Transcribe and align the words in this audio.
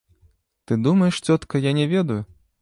Ты 0.65 0.73
думаеш, 0.87 1.19
цётка, 1.27 1.63
я 1.69 1.73
не 1.81 1.85
ведаю? 1.95 2.25